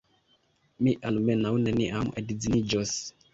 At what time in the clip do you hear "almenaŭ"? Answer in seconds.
1.09-1.51